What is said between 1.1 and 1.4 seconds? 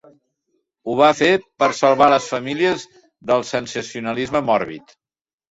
fer